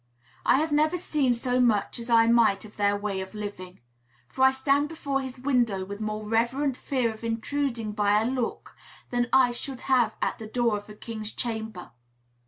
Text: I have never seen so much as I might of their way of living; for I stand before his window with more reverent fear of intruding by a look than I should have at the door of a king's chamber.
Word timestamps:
I 0.47 0.57
have 0.57 0.71
never 0.71 0.97
seen 0.97 1.31
so 1.31 1.59
much 1.59 1.99
as 1.99 2.09
I 2.09 2.25
might 2.25 2.65
of 2.65 2.75
their 2.75 2.97
way 2.97 3.21
of 3.21 3.35
living; 3.35 3.81
for 4.27 4.43
I 4.43 4.49
stand 4.51 4.89
before 4.89 5.21
his 5.21 5.37
window 5.37 5.85
with 5.85 6.01
more 6.01 6.27
reverent 6.27 6.75
fear 6.75 7.13
of 7.13 7.23
intruding 7.23 7.91
by 7.91 8.19
a 8.19 8.25
look 8.25 8.75
than 9.11 9.27
I 9.31 9.51
should 9.51 9.81
have 9.81 10.15
at 10.19 10.39
the 10.39 10.47
door 10.47 10.75
of 10.75 10.89
a 10.89 10.95
king's 10.95 11.31
chamber. 11.31 11.91